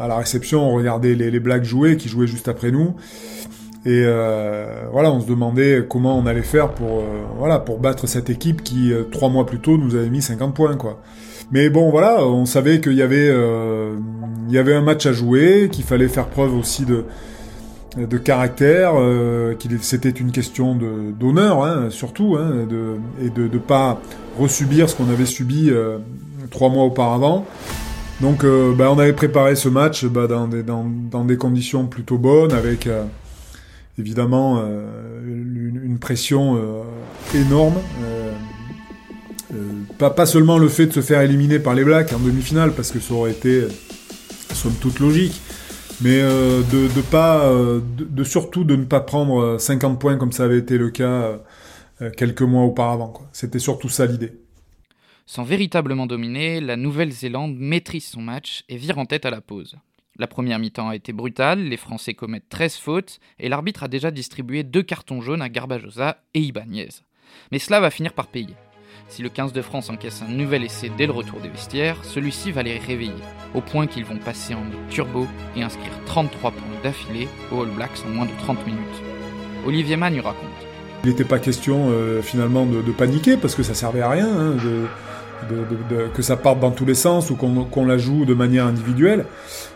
à 0.00 0.06
la 0.06 0.16
réception, 0.16 0.68
on 0.68 0.74
regardait 0.74 1.14
les, 1.14 1.30
les 1.30 1.40
Blacks 1.40 1.64
jouer, 1.64 1.96
qui 1.96 2.08
jouaient 2.08 2.28
juste 2.28 2.48
après 2.48 2.70
nous. 2.70 2.94
Et 3.84 4.04
euh, 4.04 4.84
voilà, 4.92 5.10
on 5.10 5.20
se 5.20 5.26
demandait 5.26 5.84
comment 5.88 6.16
on 6.16 6.26
allait 6.26 6.42
faire 6.42 6.68
pour 6.72 7.00
euh, 7.00 7.24
voilà 7.36 7.58
pour 7.58 7.80
battre 7.80 8.06
cette 8.06 8.30
équipe 8.30 8.62
qui 8.62 8.92
euh, 8.92 9.02
trois 9.10 9.28
mois 9.28 9.44
plus 9.44 9.58
tôt 9.58 9.76
nous 9.76 9.96
avait 9.96 10.08
mis 10.08 10.22
50 10.22 10.54
points 10.54 10.76
quoi. 10.76 11.00
Mais 11.50 11.68
bon 11.68 11.90
voilà, 11.90 12.24
on 12.24 12.46
savait 12.46 12.80
qu'il 12.80 12.92
y 12.92 13.02
avait 13.02 13.28
euh, 13.28 13.96
il 14.48 14.54
y 14.54 14.58
avait 14.58 14.74
un 14.74 14.82
match 14.82 15.06
à 15.06 15.12
jouer, 15.12 15.68
qu'il 15.72 15.82
fallait 15.84 16.06
faire 16.06 16.28
preuve 16.28 16.56
aussi 16.56 16.84
de 16.84 17.04
de 17.98 18.16
caractère, 18.16 18.94
qu'il 19.58 19.82
c'était 19.82 20.08
une 20.08 20.32
question 20.32 20.74
d'honneur 20.74 21.62
hein, 21.62 21.90
surtout 21.90 22.36
hein, 22.38 22.66
de, 22.66 22.96
et 23.22 23.28
de 23.28 23.42
ne 23.42 23.58
pas 23.58 24.00
resubir 24.38 24.88
ce 24.88 24.96
qu'on 24.96 25.10
avait 25.10 25.26
subi 25.26 25.70
trois 26.50 26.68
mois 26.68 26.84
auparavant. 26.84 27.46
Donc 28.20 28.44
bah, 28.44 28.90
on 28.92 28.98
avait 28.98 29.12
préparé 29.12 29.56
ce 29.56 29.68
match 29.68 30.04
bah, 30.04 30.26
dans, 30.28 31.24
des, 31.24 31.36
conditions 31.36 31.86
plutôt 31.86 32.18
bonnes 32.18 32.52
avec 32.52 32.86
évidemment 33.98 34.60
euh, 34.62 35.20
une, 35.24 35.98
pression 35.98 36.56
euh, 36.56 36.82
énorme. 37.34 37.74
Euh, 39.54 40.08
pas, 40.10 40.26
seulement 40.26 40.58
le 40.58 40.68
fait 40.68 40.86
de 40.86 40.92
se 40.92 41.00
faire 41.00 41.20
éliminer 41.20 41.58
par 41.58 41.74
les 41.74 41.84
Blacks 41.84 42.12
en 42.12 42.18
demi-finale, 42.18 42.72
parce 42.72 42.90
que 42.90 43.00
ça 43.00 43.14
aurait 43.14 43.32
été 43.32 43.66
somme 44.54 44.74
toute 44.80 44.98
logique, 44.98 45.40
mais 46.00 46.20
euh, 46.20 46.62
de, 46.72 46.88
de, 46.88 47.00
pas, 47.02 47.52
de, 47.98 48.24
surtout 48.24 48.64
de 48.64 48.76
ne 48.76 48.84
pas 48.84 49.00
prendre 49.00 49.58
50 49.58 50.00
points 50.00 50.16
comme 50.16 50.32
ça 50.32 50.44
avait 50.44 50.58
été 50.58 50.78
le 50.78 50.90
cas 50.90 51.38
euh, 52.00 52.10
quelques 52.16 52.42
mois 52.42 52.64
auparavant. 52.64 53.12
C'était 53.32 53.58
surtout 53.58 53.88
ça 53.88 54.06
l'idée. 54.06 54.32
Sans 55.26 55.44
véritablement 55.44 56.06
dominer, 56.06 56.60
la 56.60 56.76
Nouvelle-Zélande 56.76 57.56
maîtrise 57.56 58.06
son 58.06 58.22
match 58.22 58.64
et 58.68 58.76
vire 58.76 58.98
en 58.98 59.06
tête 59.06 59.24
à 59.24 59.30
la 59.30 59.40
pause. 59.40 59.76
La 60.18 60.26
première 60.26 60.58
mi-temps 60.58 60.90
a 60.90 60.96
été 60.96 61.12
brutale, 61.12 61.60
les 61.60 61.76
Français 61.76 62.14
commettent 62.14 62.48
13 62.48 62.76
fautes 62.76 63.18
et 63.38 63.48
l'arbitre 63.48 63.84
a 63.84 63.88
déjà 63.88 64.10
distribué 64.10 64.62
deux 64.62 64.82
cartons 64.82 65.22
jaunes 65.22 65.40
à 65.40 65.48
Garbajosa 65.48 66.18
et 66.34 66.40
Ibanez. 66.40 66.88
Mais 67.50 67.58
cela 67.58 67.80
va 67.80 67.90
finir 67.90 68.12
par 68.12 68.26
payer. 68.26 68.54
Si 69.08 69.22
le 69.22 69.28
15 69.28 69.52
de 69.52 69.62
France 69.62 69.90
encaisse 69.90 70.22
un 70.22 70.30
nouvel 70.30 70.64
essai 70.64 70.90
dès 70.96 71.06
le 71.06 71.12
retour 71.12 71.40
des 71.40 71.48
vestiaires, 71.48 72.04
celui-ci 72.04 72.50
va 72.52 72.62
les 72.62 72.78
réveiller, 72.78 73.12
au 73.54 73.60
point 73.60 73.86
qu'ils 73.86 74.04
vont 74.04 74.18
passer 74.18 74.54
en 74.54 74.60
mode 74.60 74.88
turbo 74.90 75.26
et 75.56 75.62
inscrire 75.62 75.92
33 76.06 76.50
points 76.50 76.82
d'affilée 76.82 77.28
aux 77.50 77.62
All 77.62 77.70
Blacks 77.70 78.04
en 78.06 78.10
moins 78.10 78.26
de 78.26 78.36
30 78.38 78.66
minutes. 78.66 79.02
Olivier 79.66 79.96
Magne 79.96 80.20
raconte. 80.20 80.48
Il 81.04 81.10
n'était 81.10 81.24
pas 81.24 81.38
question 81.38 81.88
euh, 81.90 82.22
finalement 82.22 82.64
de, 82.64 82.80
paniquer 82.92 83.36
parce 83.36 83.54
que 83.54 83.62
ça 83.62 83.74
servait 83.74 84.02
à 84.02 84.10
rien. 84.10 84.28
Hein, 84.28 84.56
de, 85.50 85.56
de, 85.56 86.02
de, 86.04 86.08
que 86.08 86.22
ça 86.22 86.36
parte 86.36 86.60
dans 86.60 86.70
tous 86.70 86.84
les 86.84 86.94
sens 86.94 87.30
ou 87.30 87.36
qu'on 87.36 87.64
qu 87.64 87.86
la 87.86 87.98
joue 87.98 88.24
de 88.24 88.34
manière 88.34 88.66
individuelle. 88.66 89.26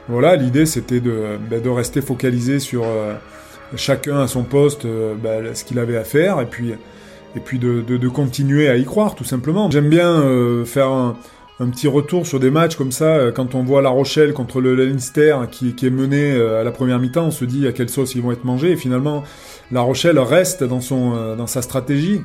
Voilà, 0.09 0.37
l'idée 0.37 0.67
c'était 0.67 1.01
de, 1.01 1.39
ben, 1.51 1.63
de 1.63 1.69
rester 1.69 2.01
focalisé 2.01 2.59
sur 2.59 2.85
euh, 2.85 3.15
chacun 3.75 4.21
à 4.21 4.29
son 4.29 4.45
poste 4.45 4.85
euh, 4.85 5.15
ben, 5.15 5.55
ce 5.55 5.65
qu'il 5.65 5.79
avait 5.79 5.97
à 5.97 6.05
faire 6.05 6.41
et 6.41 6.47
puis, 6.47 6.75
et 7.37 7.41
puis 7.41 7.59
de, 7.59 8.09
continuer 8.09 8.69
à 8.69 8.77
y 8.77 8.85
croire 8.85 9.15
tout 9.15 9.25
simplement. 9.25 9.71
J'aime 9.71 9.89
bien 9.89 10.21
euh, 10.21 10.65
faire 10.65 10.89
un, 10.89 11.17
un, 11.61 11.69
petit 11.69 11.87
retour 11.87 12.27
sur 12.27 12.41
des 12.41 12.51
matchs 12.51 12.77
comme 12.77 12.93
ça, 12.93 13.05
euh, 13.05 13.33
quand 13.33 13.55
on 13.55 13.63
voit 13.63 13.83
La 13.83 13.91
Rochelle 13.91 14.33
contre 14.33 14.61
le 14.61 14.75
Leinster 14.75 15.37
qui, 15.51 15.75
qui 15.75 15.87
est 15.87 15.91
mené 15.91 16.33
euh, 16.33 16.61
à 16.61 16.65
la 16.65 16.71
première 16.71 16.99
mi-temps, 16.99 17.27
on 17.27 17.31
se 17.31 17.45
dit 17.45 17.67
à 17.67 17.73
quelle 17.73 17.91
sauce 17.91 18.15
ils 18.15 18.23
vont 18.23 18.33
être 18.33 18.45
mangés 18.45 18.73
et 18.73 18.77
finalement 18.77 19.23
La 19.71 19.83
Rochelle 19.83 20.19
reste 20.19 20.65
dans, 20.65 20.81
son, 20.81 21.37
dans 21.37 21.47
sa 21.47 21.63
stratégie 21.63 22.23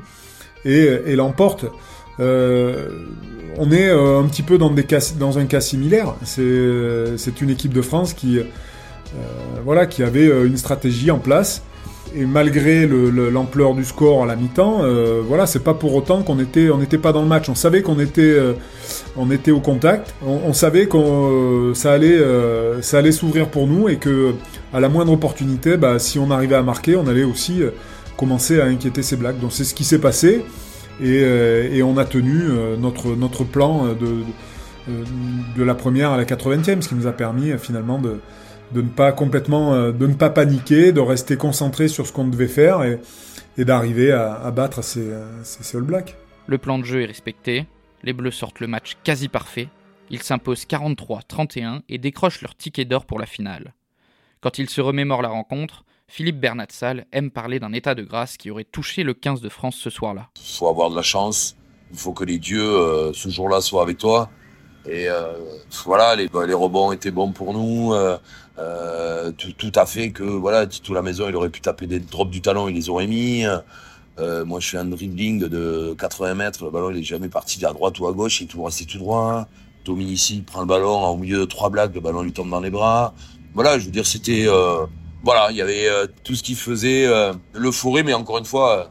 et, 0.63 0.88
et 1.05 1.15
l'emporte. 1.15 1.65
Euh, 2.21 2.88
on 3.57 3.71
est 3.71 3.89
euh, 3.89 4.19
un 4.19 4.27
petit 4.27 4.44
peu 4.44 4.57
dans, 4.57 4.71
un 4.71 5.45
cas 5.45 5.62
similaire. 5.62 6.15
C'est 6.23 7.41
une 7.41 7.50
équipe 7.50 7.73
de 7.73 7.81
France 7.81 8.13
qui, 8.13 8.39
euh, 8.39 8.44
voilà, 9.65 9.85
qui 9.85 10.03
avait 10.03 10.27
une 10.27 10.57
stratégie 10.57 11.12
en 11.12 11.19
place. 11.19 11.63
Et 12.13 12.25
malgré 12.25 12.88
l'ampleur 12.88 13.71
le, 13.71 13.77
du 13.77 13.85
score 13.85 14.23
à 14.23 14.25
la 14.25 14.35
mi-temps, 14.35 14.79
euh, 14.81 15.21
voilà, 15.25 15.45
c'est 15.45 15.63
pas 15.63 15.73
pour 15.73 15.95
autant 15.95 16.23
qu'on 16.23 16.39
était, 16.39 16.69
n'était 16.77 16.97
pas 16.97 17.13
dans 17.13 17.21
le 17.21 17.27
match. 17.27 17.47
On 17.47 17.56
savait 17.56 17.81
qu'on 17.81 18.00
était, 18.00 18.21
euh, 18.21 18.53
au 19.15 19.59
contact. 19.62 20.13
On, 20.25 20.51
savait 20.51 20.88
qu'on, 20.88 21.71
ça 21.74 21.94
allait, 21.94 22.17
euh, 22.17 22.81
ça 22.81 22.97
allait 22.97 23.13
s'ouvrir 23.13 23.47
pour 23.47 23.67
nous 23.67 23.88
et 23.88 23.95
que 23.95 24.33
à 24.74 24.81
la 24.81 24.89
moindre 24.89 25.13
opportunité, 25.13 25.77
bah, 25.77 26.00
si 26.00 26.19
on 26.19 26.31
arrivait 26.31 26.56
à 26.56 26.63
marquer, 26.63 26.97
on 26.97 27.07
allait 27.07 27.24
aussi 27.24 27.62
commencer 28.17 28.59
à 28.59 28.65
inquiéter 28.65 29.03
ces 29.03 29.15
blagues. 29.15 29.39
Donc 29.39 29.53
c'est 29.53 29.63
ce 29.63 29.74
qui 29.74 29.85
s'est 29.85 30.00
passé. 30.00 30.44
Et, 31.01 31.24
euh, 31.24 31.68
et, 31.71 31.81
on 31.81 31.98
a 31.98 32.06
tenu 32.06 32.44
euh, 32.44 32.77
notre, 32.77 33.44
plan 33.44 33.88
de, 33.94 34.24
de, 34.88 35.63
la 35.63 35.74
première 35.74 36.12
à 36.12 36.18
la 36.18 36.25
80e, 36.25 36.81
ce 36.81 36.89
qui 36.89 36.95
nous 36.95 37.07
a 37.07 37.12
permis 37.12 37.51
euh, 37.51 37.57
finalement 37.57 38.00
de, 38.00 38.19
ne 38.74 38.81
pas 38.81 39.12
complètement, 39.12 39.92
de 39.92 40.07
ne 40.07 40.13
pas 40.13 40.30
paniquer, 40.30 40.92
de 40.92 41.00
rester 41.00 41.38
concentré 41.38 41.88
sur 41.88 42.06
ce 42.06 42.13
qu'on 42.13 42.27
devait 42.27 42.48
faire 42.48 42.83
et, 42.83 43.00
d'arriver 43.57 44.12
à, 44.12 44.33
à, 44.33 44.51
battre 44.51 44.83
ces, 44.83 45.12
ces, 45.44 45.63
ces 45.63 45.77
All 45.77 45.83
Blacks. 45.83 46.15
Le 46.48 46.57
plan 46.57 46.80
de 46.80 46.86
jeu 46.86 47.01
est 47.01 47.06
respecté, 47.06 47.65
les 48.03 48.13
Bleus 48.13 48.31
sortent 48.31 48.59
le 48.59 48.68
match 48.68 48.98
quasi 49.03 49.27
parfait, 49.27 49.68
ils 50.09 50.21
s'imposent 50.21 50.65
43-31 50.65 51.81
et 51.89 51.98
décrochent 51.98 52.42
leur 52.42 52.56
ticket 52.56 52.86
d'or 52.86 53.06
pour 53.06 53.19
la 53.19 53.25
finale. 53.25 53.74
Quand 54.39 54.57
ils 54.57 54.69
se 54.69 54.81
remémorent 54.81 55.21
la 55.21 55.30
rencontre, 55.30 55.83
Philippe 56.11 56.41
Bernatsal 56.41 57.05
aime 57.13 57.31
parler 57.31 57.61
d'un 57.61 57.71
état 57.71 57.95
de 57.95 58.03
grâce 58.03 58.35
qui 58.35 58.51
aurait 58.51 58.65
touché 58.65 59.03
le 59.03 59.13
15 59.13 59.39
de 59.39 59.47
France 59.47 59.77
ce 59.77 59.89
soir-là. 59.89 60.27
Il 60.35 60.57
faut 60.57 60.67
avoir 60.67 60.89
de 60.89 60.95
la 60.97 61.03
chance, 61.03 61.55
il 61.89 61.97
faut 61.97 62.11
que 62.11 62.25
les 62.25 62.37
dieux 62.37 62.69
euh, 62.69 63.13
ce 63.13 63.29
jour-là 63.29 63.62
soient 63.62 63.81
avec 63.81 63.97
toi. 63.97 64.29
Et 64.86 65.07
euh, 65.07 65.31
voilà, 65.86 66.17
les, 66.17 66.27
les, 66.27 66.53
rebonds 66.53 66.91
étaient 66.91 67.12
bons 67.12 67.31
pour 67.31 67.53
nous. 67.53 67.93
Euh, 67.93 69.31
tout, 69.38 69.71
à 69.74 69.86
fait 69.86 70.12
que 70.12 70.24
voilà, 70.24 70.67
Tito 70.67 70.93
la 70.93 71.01
maison, 71.01 71.29
il 71.29 71.36
aurait 71.38 71.50
pu 71.50 71.62
taper 71.62 71.88
des 71.88 72.01
drops 72.01 72.29
du 72.29 72.41
talon, 72.41 72.67
il 72.67 72.75
les 72.75 72.89
aurait 72.89 73.07
mis. 73.07 73.45
Moi, 74.19 74.59
je 74.59 74.67
fais 74.67 74.77
un 74.77 74.86
dribbling 74.86 75.47
de 75.47 75.95
80 75.97 76.33
mètres, 76.36 76.65
le 76.65 76.71
ballon 76.71 76.91
il 76.91 76.97
est 76.97 77.03
jamais 77.03 77.29
parti 77.29 77.65
à 77.65 77.71
droite 77.71 77.97
ou 78.01 78.07
à 78.07 78.12
gauche, 78.12 78.41
il 78.41 78.43
est 78.43 78.47
tout 78.47 78.62
resté 78.62 78.83
tout 78.83 78.97
droit. 78.97 79.47
Dominici 79.86 80.41
prend 80.41 80.59
le 80.59 80.67
ballon 80.67 81.07
au 81.07 81.15
milieu 81.15 81.39
de 81.39 81.45
trois 81.45 81.69
blagues, 81.69 81.95
le 81.95 82.01
ballon 82.01 82.21
lui 82.21 82.33
tombe 82.33 82.50
dans 82.50 82.59
les 82.59 82.69
bras. 82.69 83.13
Voilà, 83.53 83.79
je 83.79 83.86
veux 83.86 83.91
dire, 83.91 84.05
c'était 84.05 84.47
voilà, 85.23 85.51
il 85.51 85.57
y 85.57 85.61
avait 85.61 85.87
euh, 85.87 86.07
tout 86.23 86.35
ce 86.35 86.41
qui 86.41 86.55
faisait 86.55 87.05
euh, 87.05 87.33
l'euphorie, 87.53 88.03
mais 88.03 88.13
encore 88.13 88.39
une 88.39 88.45
fois, 88.45 88.77
euh, 88.77 88.83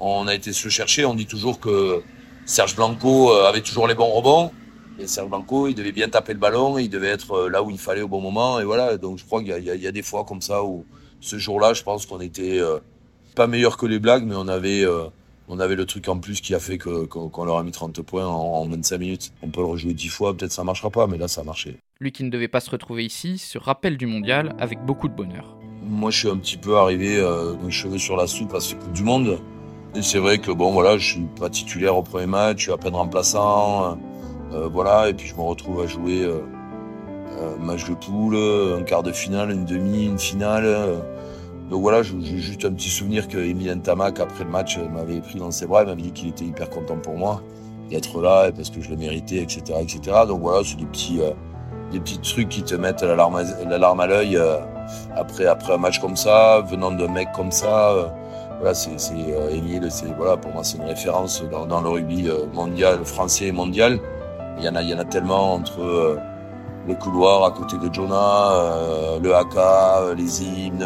on 0.00 0.26
a 0.26 0.34
été 0.34 0.52
se 0.52 0.68
chercher. 0.68 1.04
On 1.04 1.14
dit 1.14 1.26
toujours 1.26 1.60
que 1.60 2.02
Serge 2.46 2.74
Blanco 2.74 3.32
euh, 3.32 3.46
avait 3.46 3.60
toujours 3.60 3.86
les 3.86 3.94
bons 3.94 4.10
rebonds. 4.10 4.50
Et 4.98 5.06
Serge 5.06 5.28
Blanco, 5.28 5.68
il 5.68 5.74
devait 5.74 5.92
bien 5.92 6.08
taper 6.08 6.32
le 6.32 6.38
ballon, 6.38 6.78
il 6.78 6.88
devait 6.88 7.08
être 7.08 7.48
là 7.48 7.62
où 7.62 7.70
il 7.70 7.78
fallait 7.78 8.02
au 8.02 8.08
bon 8.08 8.20
moment. 8.20 8.60
Et 8.60 8.64
voilà, 8.64 8.96
donc 8.96 9.18
je 9.18 9.24
crois 9.24 9.42
qu'il 9.42 9.62
y, 9.62 9.86
a 9.86 9.92
des 9.92 10.02
fois 10.02 10.24
comme 10.24 10.40
ça 10.40 10.64
où 10.64 10.84
ce 11.20 11.38
jour-là, 11.38 11.72
je 11.72 11.84
pense 11.84 12.04
qu'on 12.04 12.20
était 12.20 12.60
pas 13.36 13.46
meilleur 13.46 13.76
que 13.76 13.86
les 13.86 14.00
blagues, 14.00 14.24
mais 14.24 14.34
on 14.34 14.48
avait, 14.48 14.84
on 15.46 15.60
avait 15.60 15.76
le 15.76 15.86
truc 15.86 16.08
en 16.08 16.18
plus 16.18 16.40
qui 16.40 16.52
a 16.52 16.58
fait 16.58 16.78
qu'on, 16.78 17.06
qu 17.06 17.44
leur 17.44 17.58
a 17.58 17.62
mis 17.62 17.70
30 17.70 18.02
points 18.02 18.26
en, 18.26 18.54
en 18.54 18.68
25 18.68 18.98
minutes. 18.98 19.32
On 19.40 19.50
peut 19.50 19.60
le 19.60 19.68
rejouer 19.68 19.94
10 19.94 20.08
fois, 20.08 20.36
peut-être 20.36 20.50
ça 20.50 20.64
marchera 20.64 20.90
pas, 20.90 21.06
mais 21.06 21.16
là 21.16 21.28
ça 21.28 21.42
a 21.42 21.44
marché. 21.44 21.76
Lui 22.00 22.10
qui 22.10 22.24
ne 22.24 22.30
devait 22.30 22.48
pas 22.48 22.60
se 22.60 22.70
retrouver 22.70 23.04
ici 23.04 23.38
se 23.38 23.56
rappelle 23.56 23.96
du 23.96 24.06
mondial 24.06 24.56
avec 24.58 24.80
beaucoup 24.84 25.06
de 25.06 25.14
bonheur. 25.14 25.57
Moi, 25.88 26.10
je 26.10 26.18
suis 26.18 26.28
un 26.28 26.36
petit 26.36 26.56
peu 26.56 26.76
arrivé 26.76 27.16
euh, 27.16 27.54
cheveux 27.70 27.98
sur 27.98 28.16
la 28.16 28.26
soupe 28.26 28.54
à 28.54 28.60
cette 28.60 28.78
Coupe 28.78 28.92
du 28.92 29.02
Monde. 29.02 29.38
Et 29.94 30.02
c'est 30.02 30.18
vrai 30.18 30.38
que 30.38 30.50
bon, 30.50 30.70
voilà, 30.72 30.98
je 30.98 31.12
suis 31.12 31.26
pas 31.40 31.48
titulaire 31.48 31.96
au 31.96 32.02
premier 32.02 32.26
match, 32.26 32.58
je 32.58 32.62
suis 32.64 32.72
à 32.72 32.76
peine 32.76 32.94
remplaçant. 32.94 33.98
Euh, 34.52 34.68
voilà, 34.68 35.08
et 35.08 35.14
puis 35.14 35.26
je 35.26 35.34
me 35.34 35.40
retrouve 35.40 35.80
à 35.80 35.86
jouer 35.86 36.22
euh, 36.22 36.40
match 37.58 37.88
de 37.88 37.94
poule, 37.94 38.36
un 38.36 38.82
quart 38.82 39.02
de 39.02 39.12
finale, 39.12 39.50
une 39.50 39.64
demi, 39.64 40.06
une 40.06 40.18
finale. 40.18 40.98
Donc 41.70 41.82
voilà, 41.82 42.02
j'ai 42.02 42.38
juste 42.38 42.64
un 42.64 42.72
petit 42.72 42.88
souvenir 42.88 43.28
que 43.28 43.38
Emilien 43.38 43.78
Tamac, 43.78 44.20
après 44.20 44.44
le 44.44 44.50
match, 44.50 44.78
m'avait 44.78 45.20
pris 45.20 45.38
dans 45.38 45.50
ses 45.50 45.66
bras, 45.66 45.82
il 45.82 45.88
m'avait 45.88 46.02
dit 46.02 46.12
qu'il 46.12 46.28
était 46.28 46.44
hyper 46.44 46.68
content 46.70 46.96
pour 46.96 47.16
moi 47.16 47.42
d'être 47.90 48.20
là, 48.20 48.50
parce 48.52 48.70
que 48.70 48.80
je 48.80 48.90
le 48.90 48.96
méritais, 48.96 49.38
etc., 49.38 49.62
etc. 49.80 50.00
Donc 50.26 50.40
voilà, 50.40 50.62
c'est 50.64 50.76
des 50.76 50.86
petits, 50.86 51.20
euh, 51.20 51.30
des 51.92 52.00
petits 52.00 52.18
trucs 52.18 52.48
qui 52.48 52.62
te 52.62 52.74
mettent 52.74 53.02
la 53.02 53.16
larme 53.16 53.42
la 53.66 53.78
larme 53.78 54.00
à 54.00 54.06
l'œil 54.06 54.36
euh, 54.36 54.58
après, 55.16 55.46
après 55.46 55.74
un 55.74 55.78
match 55.78 56.00
comme 56.00 56.16
ça, 56.16 56.60
venant 56.60 56.90
d'un 56.90 57.08
mec 57.08 57.28
comme 57.32 57.52
ça. 57.52 57.90
Euh, 57.90 58.08
voilà, 58.58 58.74
c'est 58.74 58.90
euh, 58.90 59.50
Émile, 59.50 59.86
c'est 59.90 60.12
voilà, 60.16 60.36
pour 60.36 60.52
moi 60.52 60.64
c'est 60.64 60.78
une 60.78 60.84
référence 60.84 61.42
dans, 61.50 61.66
dans, 61.66 61.80
le 61.80 61.88
rugby 61.88 62.28
mondial, 62.52 63.04
français 63.04 63.46
et 63.46 63.52
mondial. 63.52 63.98
Il 64.58 64.64
y 64.64 64.68
en 64.68 64.74
a, 64.74 64.82
il 64.82 64.88
y 64.88 64.94
en 64.94 64.98
a 64.98 65.04
tellement 65.04 65.54
entre 65.54 66.18
les 66.88 66.96
couloirs 66.96 67.44
à 67.44 67.52
côté 67.52 67.76
de 67.78 67.92
Jonah, 67.92 69.18
le 69.22 69.34
haka, 69.34 70.14
les 70.16 70.42
hymnes, 70.42 70.84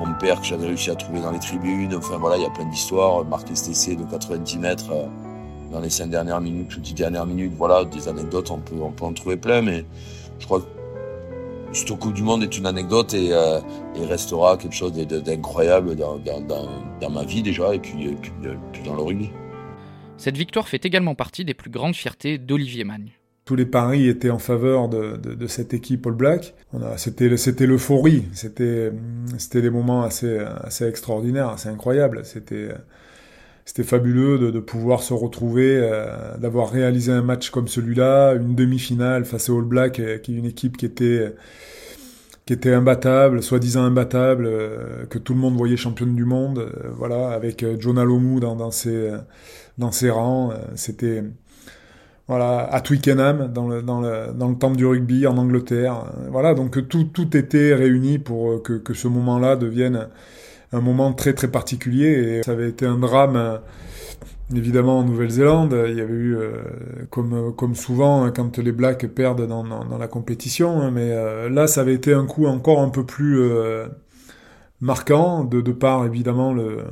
mon 0.00 0.14
père 0.14 0.40
que 0.40 0.46
j'avais 0.46 0.66
réussi 0.66 0.90
à 0.90 0.94
trouver 0.94 1.20
dans 1.20 1.30
les 1.30 1.38
tribunes. 1.38 1.94
Enfin 1.94 2.16
voilà, 2.18 2.36
il 2.36 2.42
y 2.42 2.46
a 2.46 2.50
plein 2.50 2.64
d'histoires. 2.66 3.24
Marc 3.24 3.48
STC 3.54 3.96
de 3.96 4.04
90 4.04 4.58
mètres 4.58 4.92
dans 5.70 5.80
les 5.80 5.90
5 5.90 6.08
dernières 6.10 6.40
minutes 6.40 6.76
ou 6.76 6.80
10 6.80 6.94
dernières 6.94 7.26
minutes. 7.26 7.52
Voilà, 7.56 7.84
des 7.84 8.08
anecdotes, 8.08 8.50
on 8.50 8.58
peut, 8.58 8.76
on 8.80 8.90
peut 8.90 9.04
en 9.04 9.12
trouver 9.12 9.36
plein, 9.36 9.62
mais 9.62 9.84
je 10.38 10.46
crois 10.46 10.60
que 10.60 10.66
cette 11.72 11.96
Coupe 11.98 12.14
du 12.14 12.22
Monde 12.22 12.42
est 12.42 12.58
une 12.58 12.66
anecdote 12.66 13.14
et, 13.14 13.32
euh, 13.32 13.60
restera 14.08 14.56
quelque 14.56 14.74
chose 14.74 14.92
d'incroyable 14.92 15.94
dans, 15.94 16.18
dans, 16.18 17.10
ma 17.10 17.24
vie 17.24 17.42
déjà 17.42 17.74
et 17.74 17.78
puis, 17.78 18.08
euh, 18.08 18.54
puis, 18.72 18.82
dans 18.82 18.94
le 18.94 19.02
rugby. 19.02 19.30
Cette 20.16 20.36
victoire 20.36 20.68
fait 20.68 20.84
également 20.84 21.14
partie 21.14 21.44
des 21.44 21.54
plus 21.54 21.70
grandes 21.70 21.94
fiertés 21.94 22.38
d'Olivier 22.38 22.84
Magne. 22.84 23.12
Tous 23.44 23.56
les 23.56 23.66
paris 23.66 24.08
étaient 24.08 24.30
en 24.30 24.38
faveur 24.38 24.88
de, 24.88 25.16
de, 25.16 25.46
cette 25.46 25.72
équipe 25.74 26.06
All 26.06 26.12
Black. 26.12 26.54
C'était, 26.96 27.36
c'était 27.36 27.66
l'euphorie, 27.66 28.24
c'était, 28.32 28.92
c'était 29.38 29.62
des 29.62 29.70
moments 29.70 30.02
assez, 30.02 30.38
assez 30.38 30.86
extraordinaires, 30.86 31.48
assez 31.48 31.68
incroyables. 31.68 32.24
C'était, 32.24 32.68
c'était 33.70 33.84
fabuleux 33.84 34.50
de, 34.50 34.58
pouvoir 34.58 35.00
se 35.00 35.14
retrouver, 35.14 35.78
euh, 35.80 36.36
d'avoir 36.38 36.70
réalisé 36.70 37.12
un 37.12 37.22
match 37.22 37.50
comme 37.50 37.68
celui-là, 37.68 38.32
une 38.32 38.56
demi-finale 38.56 39.24
face 39.24 39.48
aux 39.48 39.60
All 39.60 39.64
Blacks, 39.64 40.00
euh, 40.00 40.18
qui 40.18 40.34
est 40.34 40.38
une 40.38 40.46
équipe 40.46 40.76
qui 40.76 40.86
était 40.86 41.32
était 42.48 42.74
imbattable, 42.74 43.44
soi-disant 43.44 43.84
imbattable, 43.84 44.46
euh, 44.46 45.06
que 45.08 45.18
tout 45.18 45.34
le 45.34 45.38
monde 45.38 45.54
voyait 45.54 45.76
championne 45.76 46.16
du 46.16 46.24
monde, 46.24 46.68
voilà, 46.96 47.30
avec 47.30 47.64
Jonah 47.78 48.02
Lomu 48.02 48.40
dans, 48.40 48.72
ses 48.72 50.10
rangs, 50.10 50.52
c'était 50.74 51.22
voilà 52.26 52.64
à 52.72 52.80
Twickenham 52.80 53.52
dans 53.52 53.68
le 53.68 53.82
dans 53.82 54.00
le 54.00 54.32
dans 54.34 54.48
le 54.48 54.56
temple 54.56 54.78
du 54.78 54.86
rugby 54.86 55.28
en 55.28 55.36
Angleterre, 55.36 56.06
voilà 56.28 56.54
donc 56.54 56.88
tout 56.88 57.04
tout 57.04 57.36
était 57.36 57.72
réuni 57.72 58.18
pour 58.18 58.64
que 58.64 58.94
ce 58.94 59.06
moment-là 59.06 59.54
devienne 59.54 60.08
un 60.72 60.80
moment 60.80 61.12
très 61.12 61.32
très 61.32 61.48
particulier 61.48 62.08
et 62.08 62.42
ça 62.42 62.52
avait 62.52 62.68
été 62.68 62.86
un 62.86 62.98
drame 62.98 63.36
euh, 63.36 63.58
évidemment 64.54 64.98
en 64.98 65.04
Nouvelle-Zélande. 65.04 65.76
Il 65.88 65.96
y 65.96 66.00
avait 66.00 66.12
eu, 66.12 66.36
euh, 66.36 66.62
comme, 67.10 67.54
comme 67.54 67.74
souvent, 67.74 68.24
hein, 68.24 68.32
quand 68.34 68.58
les 68.58 68.72
Blacks 68.72 69.06
perdent 69.06 69.46
dans, 69.46 69.64
dans, 69.64 69.98
la 69.98 70.08
compétition, 70.08 70.80
hein, 70.80 70.90
mais 70.90 71.10
euh, 71.12 71.48
là 71.48 71.66
ça 71.66 71.82
avait 71.82 71.94
été 71.94 72.12
un 72.12 72.26
coup 72.26 72.46
encore 72.46 72.80
un 72.80 72.88
peu 72.88 73.04
plus 73.04 73.40
marquant, 74.80 75.44
de, 75.44 75.60
de 75.60 75.72
par 75.72 76.06
évidemment 76.06 76.52
le, 76.52 76.84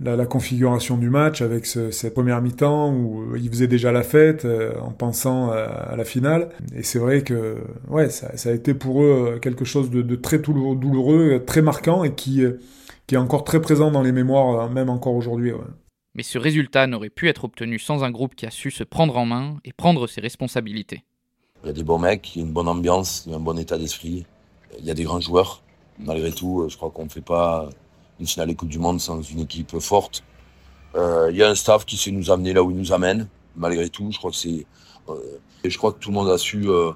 la, 0.00 0.26
configuration 0.26 0.96
du 0.96 1.10
match 1.10 1.40
avec 1.40 1.66
cette 1.66 2.14
première 2.14 2.42
mi-temps 2.42 2.92
où 2.92 3.36
ils 3.36 3.48
faisaient 3.48 3.66
déjà 3.66 3.92
la 3.92 4.02
fête 4.02 4.44
euh, 4.44 4.74
en 4.80 4.90
pensant 4.90 5.50
à, 5.50 5.94
la 5.96 6.04
finale. 6.04 6.50
Et 6.74 6.82
c'est 6.82 6.98
vrai 6.98 7.22
que 7.22 7.56
ouais, 7.88 8.10
ça, 8.10 8.28
a 8.44 8.52
été 8.52 8.74
pour 8.74 9.02
eux 9.02 9.38
quelque 9.40 9.64
chose 9.64 9.90
de, 9.90 10.16
très 10.16 10.38
douloureux, 10.38 11.42
très 11.46 11.62
marquant 11.62 12.04
et 12.04 12.14
qui, 12.14 12.42
qui 13.06 13.14
est 13.14 13.18
encore 13.18 13.44
très 13.44 13.60
présent 13.60 13.90
dans 13.90 14.02
les 14.02 14.12
mémoires, 14.12 14.70
même 14.70 14.90
encore 14.90 15.14
aujourd'hui. 15.14 15.52
Mais 16.14 16.22
ce 16.22 16.38
résultat 16.38 16.86
n'aurait 16.86 17.10
pu 17.10 17.28
être 17.28 17.44
obtenu 17.44 17.78
sans 17.78 18.02
un 18.02 18.10
groupe 18.10 18.34
qui 18.34 18.46
a 18.46 18.50
su 18.50 18.70
se 18.70 18.84
prendre 18.84 19.16
en 19.18 19.26
main 19.26 19.58
et 19.64 19.72
prendre 19.72 20.06
ses 20.06 20.20
responsabilités. 20.20 21.04
Il 21.62 21.66
y 21.66 21.70
a 21.70 21.72
des 21.72 21.82
bons 21.82 21.98
mecs, 21.98 22.34
il 22.34 22.38
y 22.40 22.42
a 22.42 22.46
une 22.46 22.52
bonne 22.52 22.68
ambiance, 22.68 23.24
il 23.26 23.32
y 23.32 23.34
a 23.34 23.38
un 23.38 23.40
bon 23.40 23.58
état 23.58 23.76
d'esprit, 23.76 24.24
il 24.78 24.84
y 24.84 24.90
a 24.90 24.94
des 24.94 25.04
grands 25.04 25.20
joueurs. 25.20 25.62
Malgré 25.98 26.32
tout, 26.32 26.66
je 26.68 26.76
crois 26.76 26.90
qu'on 26.90 27.04
ne 27.04 27.10
fait 27.10 27.22
pas 27.22 27.68
une 28.20 28.26
finale 28.26 28.48
des 28.48 28.54
Coupe 28.54 28.68
du 28.68 28.78
Monde 28.78 29.00
sans 29.00 29.20
une 29.22 29.40
équipe 29.40 29.78
forte. 29.78 30.22
Euh, 30.94 31.28
il 31.30 31.36
y 31.36 31.42
a 31.42 31.48
un 31.48 31.54
staff 31.54 31.84
qui 31.84 31.96
sait 31.96 32.10
nous 32.10 32.30
amener 32.30 32.52
là 32.52 32.62
où 32.62 32.70
il 32.70 32.76
nous 32.76 32.92
amène, 32.92 33.28
malgré 33.56 33.88
tout. 33.88 34.08
Je 34.10 34.18
crois 34.18 34.30
que 34.30 34.36
c'est, 34.36 34.66
euh, 35.08 35.14
je 35.64 35.76
crois 35.76 35.92
que 35.92 35.98
tout 35.98 36.10
le 36.10 36.14
monde 36.14 36.30
a 36.30 36.38
su, 36.38 36.68
euh, 36.68 36.92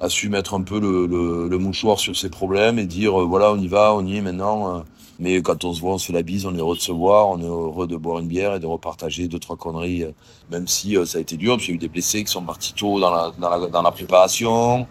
a 0.00 0.08
su 0.08 0.28
mettre 0.28 0.54
un 0.54 0.62
peu 0.62 0.78
le, 0.80 1.58
mouchoir 1.58 1.98
sur 1.98 2.16
ses 2.16 2.28
problèmes 2.30 2.78
et 2.78 2.86
dire 2.86 3.12
voilà, 3.12 3.52
on 3.52 3.58
y 3.58 3.68
va, 3.68 3.94
on 3.94 4.06
y 4.06 4.16
est 4.16 4.20
maintenant. 4.20 4.84
mais 5.18 5.42
quand 5.42 5.64
on 5.64 5.72
se 5.72 5.80
voit, 5.80 5.94
on 5.94 5.98
se 5.98 6.06
fait 6.06 6.12
la 6.12 6.22
bise, 6.22 6.46
on 6.46 6.54
est 6.54 6.58
heureux 6.58 6.76
de 6.76 6.80
se 6.80 6.92
voir, 6.92 7.28
on 7.28 7.40
est 7.40 7.46
heureux 7.46 7.86
de 7.86 7.96
boire 7.96 8.18
une 8.18 8.28
bière 8.28 8.54
et 8.54 8.60
de 8.60 8.66
repartager 8.66 9.28
deux 9.28 9.38
trois 9.38 9.56
conneries, 9.56 10.04
même 10.50 10.66
si 10.68 10.96
ça 11.06 11.18
a 11.18 11.20
été 11.20 11.36
dur, 11.36 11.54
parce 11.54 11.64
qu'il 11.64 11.74
y 11.74 11.74
a 11.74 11.76
eu 11.76 11.78
des 11.78 11.88
blessés 11.88 12.24
qui 12.24 12.32
sont 12.32 12.42
partis 12.42 12.74
tôt 12.74 13.00
dans 13.00 13.10
la, 13.10 13.32
dans 13.38 13.50
la, 13.50 13.66
dans 13.68 13.82
la 13.82 13.90
préparation. 13.90 14.86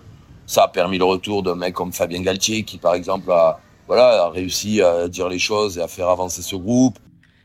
Ça 0.45 0.63
a 0.63 0.67
permis 0.67 0.97
le 0.97 1.05
retour 1.05 1.43
d'un 1.43 1.55
mec 1.55 1.73
comme 1.73 1.93
Fabien 1.93 2.21
Galtier, 2.21 2.63
qui 2.63 2.77
par 2.77 2.93
exemple 2.95 3.31
a 3.31 3.59
voilà, 3.91 4.23
a 4.23 4.29
réussi 4.29 4.81
à 4.81 5.09
dire 5.09 5.27
les 5.27 5.37
choses 5.37 5.77
et 5.77 5.81
à 5.81 5.89
faire 5.89 6.07
avancer 6.07 6.41
ce 6.41 6.55
groupe. 6.55 6.97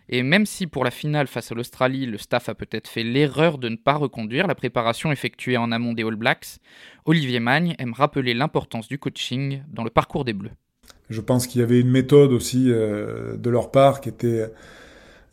Et 0.08 0.22
même 0.22 0.46
si 0.46 0.68
pour 0.68 0.84
la 0.84 0.92
finale 0.92 1.26
face 1.26 1.50
à 1.50 1.56
l'Australie, 1.56 2.06
le 2.06 2.18
staff 2.18 2.48
a 2.48 2.54
peut-être 2.54 2.86
fait 2.86 3.02
l'erreur 3.02 3.58
de 3.58 3.68
ne 3.68 3.74
pas 3.74 3.94
reconduire 3.94 4.46
la 4.46 4.54
préparation 4.54 5.10
effectuée 5.10 5.56
en 5.56 5.72
amont 5.72 5.92
des 5.92 6.04
All 6.04 6.14
Blacks, 6.14 6.58
Olivier 7.04 7.40
Magne 7.40 7.74
aime 7.80 7.92
rappeler 7.92 8.32
l'importance 8.32 8.86
du 8.86 8.96
coaching 8.96 9.64
dans 9.72 9.82
le 9.82 9.90
parcours 9.90 10.24
des 10.24 10.34
Bleus. 10.34 10.52
Je 11.10 11.20
pense 11.20 11.48
qu'il 11.48 11.62
y 11.62 11.64
avait 11.64 11.80
une 11.80 11.90
méthode 11.90 12.30
aussi 12.30 12.66
euh, 12.68 13.36
de 13.36 13.50
leur 13.50 13.72
part 13.72 14.00
qui 14.00 14.08
était 14.08 14.42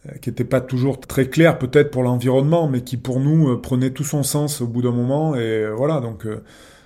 euh, 0.08 0.18
qui 0.20 0.32
n'était 0.32 0.46
pas 0.46 0.62
toujours 0.62 1.00
très 1.00 1.30
claire 1.30 1.60
peut-être 1.60 1.92
pour 1.92 2.02
l'environnement, 2.02 2.68
mais 2.68 2.82
qui 2.82 2.98
pour 2.98 3.20
nous 3.20 3.52
euh, 3.52 3.62
prenait 3.62 3.92
tout 3.92 4.04
son 4.04 4.24
sens 4.24 4.62
au 4.62 4.68
bout 4.68 4.82
d'un 4.82 4.92
moment. 4.92 5.36
Et 5.36 5.64
voilà, 5.68 6.00
donc 6.00 6.26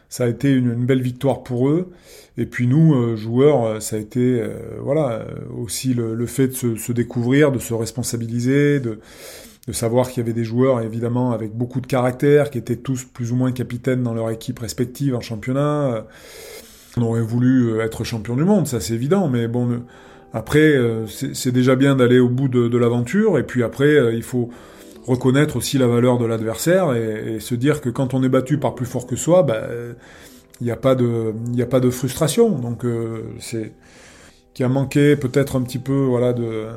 ça 0.10 0.24
a 0.26 0.28
été 0.28 0.52
une, 0.52 0.86
belle 0.86 1.02
victoire 1.02 1.44
pour 1.44 1.70
eux. 1.70 1.92
Et 2.38 2.46
puis 2.46 2.68
nous, 2.68 2.94
euh, 2.94 3.16
joueurs, 3.16 3.66
euh, 3.66 3.80
ça 3.80 3.96
a 3.96 4.00
été 4.00 4.40
euh, 4.40 4.54
voilà 4.80 5.26
aussi 5.58 5.94
le, 5.94 6.26
fait 6.28 6.48
de 6.48 6.76
se, 6.76 6.92
découvrir, 6.92 7.52
de 7.52 7.60
se 7.60 7.74
responsabiliser, 7.74 8.80
de, 8.80 9.00
savoir 9.72 10.10
qu'il 10.10 10.22
y 10.22 10.24
avait 10.24 10.34
des 10.34 10.46
joueurs 10.46 10.82
évidemment 10.82 11.34
avec 11.34 11.54
beaucoup 11.54 11.82
de 11.82 11.88
caractère, 11.88 12.52
qui 12.52 12.58
étaient 12.58 12.78
tous 12.78 13.04
plus 13.04 13.34
ou 13.34 13.36
moins 13.36 13.52
capitaines 13.52 14.02
dans 14.02 14.14
leur 14.14 14.30
équipe 14.30 14.60
respective 14.60 15.14
en 15.14 15.20
championnat. 15.20 16.06
On 16.96 17.02
aurait 17.02 17.22
voulu 17.22 17.80
être 17.82 18.06
champion 18.06 18.38
du 18.38 18.46
monde, 18.46 18.66
ça 18.66 18.80
c'est 18.80 18.94
évident, 18.94 19.28
mais 19.28 19.50
bon, 19.50 19.82
après 20.32 20.80
c'est 21.34 21.52
déjà 21.52 21.76
bien 21.76 21.98
d'aller 21.98 22.20
au 22.20 22.30
bout 22.30 22.48
de 22.48 22.78
l'aventure, 22.78 23.38
et 23.38 23.44
puis 23.44 23.62
après 23.62 24.16
il 24.16 24.24
faut 24.24 24.50
reconnaître 25.08 25.56
aussi 25.56 25.78
la 25.78 25.88
valeur 25.88 26.18
de 26.18 26.26
l'adversaire 26.26 26.94
et, 26.94 27.40
se 27.40 27.56
dire 27.56 27.82
que 27.82 27.90
quand 27.90 28.14
on 28.14 28.22
est 28.24 28.30
battu 28.30 28.60
par 28.60 28.76
plus 28.76 28.86
fort 28.86 29.08
que 29.08 29.16
soi, 29.16 29.44
bah, 29.44 29.68
il 30.62 30.66
n'y 30.66 30.72
a 30.72 30.76
pas 30.76 30.96
de, 30.96 31.34
il 31.54 31.62
a 31.62 31.66
pas 31.66 31.80
de 31.80 31.90
frustration. 31.90 32.50
Donc 32.50 32.86
euh, 32.86 33.24
c'est 33.40 33.74
qui 34.54 34.64
a 34.64 34.70
manqué 34.70 35.16
peut-être 35.16 35.56
un 35.56 35.62
petit 35.62 35.78
peu, 35.78 36.06
voilà, 36.06 36.34
de, 36.34 36.44
euh, 36.44 36.72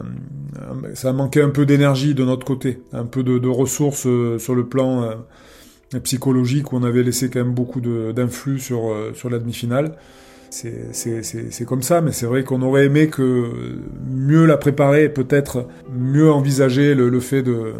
ça 0.95 1.11
a 1.11 1.13
manqué 1.15 1.41
un 1.41 1.49
peu 1.49 1.65
d'énergie 1.65 2.15
de 2.15 2.25
notre 2.25 2.45
côté, 2.45 2.83
un 2.93 3.07
peu 3.07 3.23
de, 3.23 3.49
ressources 3.49 4.07
euh, 4.07 4.39
sur 4.39 4.55
le 4.55 4.67
plan 4.67 5.15
psychologique 6.05 6.73
où 6.73 6.77
on 6.77 6.83
avait 6.83 7.03
laissé 7.03 7.31
quand 7.31 7.43
même 7.43 7.55
beaucoup 7.55 7.81
d'influx 7.81 8.61
sur 8.61 8.95
sur 9.15 9.31
la 9.31 9.39
demi-finale. 9.39 9.97
C'est 10.51 11.65
comme 11.65 11.83
ça, 11.83 12.01
mais 12.01 12.13
c'est 12.13 12.27
vrai 12.27 12.45
qu'on 12.45 12.63
aurait 12.63 12.85
aimé 12.85 13.09
que 13.09 13.79
mieux 14.09 14.47
la 14.47 14.57
préparer, 14.57 15.09
peut-être 15.09 15.67
mieux 15.93 16.31
envisager 16.31 16.95
le, 16.95 17.09
le 17.09 17.21
fait 17.21 17.43
de, 17.43 17.75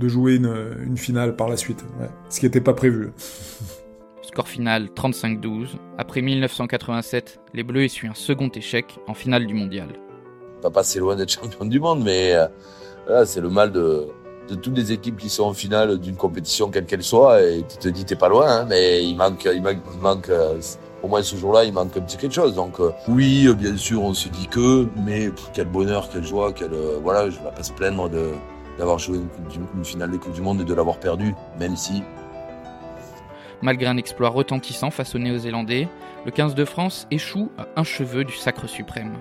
de 0.00 0.08
jouer 0.08 0.36
une, 0.36 0.74
une, 0.84 0.96
finale 0.96 1.36
par 1.36 1.48
la 1.48 1.56
suite, 1.56 1.84
ce 2.30 2.40
qui 2.40 2.46
n'était 2.46 2.60
pas 2.60 2.74
prévu. 2.74 3.12
Score 4.22 4.48
final 4.48 4.86
35-12. 4.94 5.70
Après 5.98 6.22
1987, 6.22 7.40
les 7.52 7.62
Bleus 7.62 7.84
essuient 7.84 8.08
un 8.08 8.14
second 8.14 8.48
échec 8.48 8.98
en 9.06 9.14
finale 9.14 9.46
du 9.46 9.54
mondial. 9.54 9.88
Pas 10.62 10.70
passer 10.70 11.00
loin 11.00 11.16
d'être 11.16 11.30
champion 11.32 11.64
du 11.64 11.80
monde, 11.80 12.02
mais 12.04 12.34
euh, 13.08 13.24
c'est 13.24 13.40
le 13.40 13.50
mal 13.50 13.72
de, 13.72 14.06
de, 14.48 14.54
toutes 14.54 14.76
les 14.76 14.92
équipes 14.92 15.16
qui 15.16 15.28
sont 15.28 15.44
en 15.44 15.52
finale 15.52 15.98
d'une 15.98 16.16
compétition 16.16 16.70
quelle 16.70 16.86
qu'elle 16.86 17.02
soit. 17.02 17.42
Et 17.42 17.64
tu 17.68 17.78
te 17.78 17.88
dis 17.88 18.04
t'es 18.04 18.16
pas 18.16 18.28
loin, 18.28 18.60
hein, 18.60 18.66
mais 18.68 19.04
il 19.04 19.16
manque, 19.16 19.48
il 19.52 19.62
manque, 19.62 19.78
il 19.92 20.00
manque 20.00 20.28
euh, 20.28 20.60
au 21.02 21.08
moins 21.08 21.22
ce 21.22 21.34
jour-là, 21.34 21.64
il 21.64 21.72
manque 21.72 21.96
un 21.96 22.00
petit 22.00 22.16
quelque 22.16 22.34
chose. 22.34 22.54
Donc 22.54 22.78
euh, 22.78 22.92
oui, 23.08 23.52
bien 23.54 23.76
sûr, 23.76 24.02
on 24.02 24.14
se 24.14 24.28
dit 24.28 24.46
que, 24.46 24.86
mais 25.04 25.30
quel 25.54 25.66
bonheur, 25.66 26.08
quelle 26.08 26.24
joie, 26.24 26.52
quelle 26.52 26.74
voilà, 27.02 27.30
je 27.30 27.36
vais 27.36 27.50
pas 27.54 27.62
se 27.62 27.72
plaindre 27.72 28.08
de 28.08 28.30
d'avoir 28.80 28.98
joué 28.98 29.18
une, 29.74 29.84
finale 29.84 30.10
des 30.10 30.18
Coupes 30.18 30.32
du 30.32 30.40
Monde 30.40 30.62
et 30.62 30.64
de 30.64 30.74
l'avoir 30.74 30.98
perdu, 30.98 31.34
même 31.58 31.76
si 31.76 32.02
Malgré 33.62 33.86
un 33.86 33.98
exploit 33.98 34.30
retentissant 34.30 34.90
face 34.90 35.14
aux 35.14 35.18
Néo-Zélandais, 35.18 35.86
le 36.24 36.30
15 36.30 36.54
de 36.54 36.64
France 36.64 37.06
échoue 37.10 37.50
à 37.58 37.66
un 37.76 37.84
cheveu 37.84 38.24
du 38.24 38.32
sacre 38.32 38.66
suprême. 38.66 39.18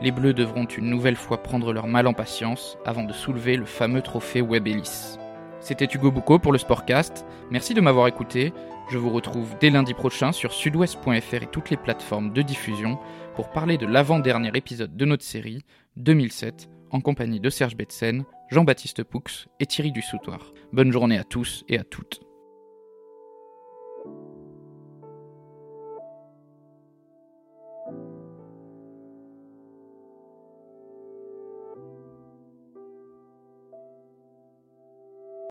Les 0.00 0.12
Bleus 0.12 0.34
devront 0.34 0.66
une 0.66 0.88
nouvelle 0.88 1.16
fois 1.16 1.42
prendre 1.42 1.72
leur 1.72 1.88
mal 1.88 2.06
en 2.06 2.12
patience 2.12 2.78
avant 2.86 3.02
de 3.02 3.12
soulever 3.12 3.56
le 3.56 3.64
fameux 3.64 4.02
trophée 4.02 4.40
Webb 4.40 4.68
Ellis. 4.68 5.18
C'était 5.58 5.88
Hugo 5.92 6.12
Boucault 6.12 6.38
pour 6.38 6.52
le 6.52 6.58
Sportcast. 6.58 7.26
Merci 7.50 7.74
de 7.74 7.80
m'avoir 7.80 8.06
écouté. 8.06 8.52
Je 8.88 8.98
vous 8.98 9.10
retrouve 9.10 9.56
dès 9.60 9.70
lundi 9.70 9.94
prochain 9.94 10.30
sur 10.30 10.52
sudouest.fr 10.52 11.42
et 11.42 11.48
toutes 11.50 11.70
les 11.70 11.76
plateformes 11.76 12.32
de 12.32 12.42
diffusion 12.42 13.00
pour 13.34 13.50
parler 13.50 13.78
de 13.78 13.86
l'avant-dernier 13.86 14.52
épisode 14.54 14.96
de 14.96 15.04
notre 15.04 15.24
série 15.24 15.64
2007 15.96 16.68
en 16.92 17.00
compagnie 17.00 17.40
de 17.40 17.50
Serge 17.50 17.76
Betsen, 17.76 18.24
Jean-Baptiste 18.52 19.02
Poux 19.02 19.22
et 19.60 19.66
Thierry 19.66 19.92
Dussoutoir. 19.92 20.52
Bonne 20.74 20.92
journée 20.92 21.16
à 21.16 21.24
tous 21.24 21.64
et 21.70 21.78
à 21.78 21.84
toutes. 21.84 22.20